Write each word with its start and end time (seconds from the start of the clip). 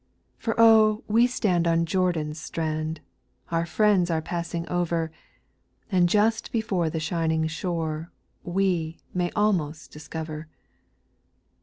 For 0.39 0.97
we 1.07 1.27
stand 1.27 1.67
on 1.67 1.85
Jordan's 1.85 2.39
strand, 2.39 3.01
Our 3.51 3.67
friends 3.67 4.09
are 4.09 4.19
passing 4.19 4.67
over. 4.67 5.11
And 5.91 6.09
just 6.09 6.51
before 6.51 6.89
the 6.89 6.99
shining 6.99 7.45
shore 7.45 8.11
We 8.43 8.97
may 9.13 9.29
almost 9.35 9.91
discover. 9.91 10.47